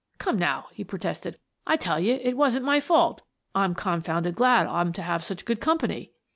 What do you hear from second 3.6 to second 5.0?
confounded glad I'm